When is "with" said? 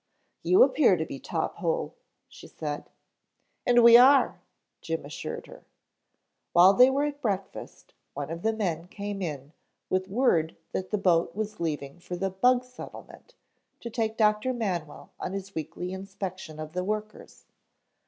9.91-10.07